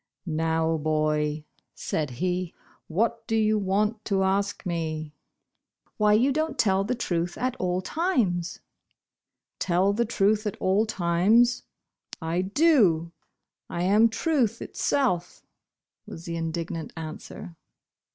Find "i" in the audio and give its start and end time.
12.19-12.41, 13.69-13.83